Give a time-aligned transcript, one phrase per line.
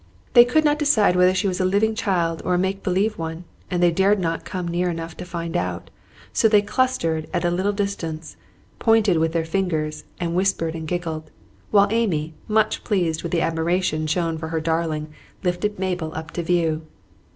[0.33, 3.43] They could not decide whether she was a living child or a make believe one,
[3.69, 5.91] and they dared not come near enough to find out;
[6.33, 8.35] so they clustered at a little distance,
[8.79, 11.29] pointed with their fingers, and whispered and giggled,
[11.69, 16.41] while Amy, much pleased with the admiration shown for her darling, lifted Mabel up to
[16.41, 16.81] view.